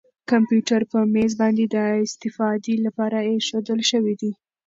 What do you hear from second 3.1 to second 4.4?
اېښودل شوی دی.